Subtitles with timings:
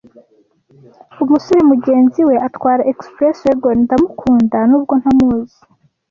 [1.23, 5.59] Umusore mugenzi we atwara Express-wagon, (ndamukunda, nubwo ntamuzi;)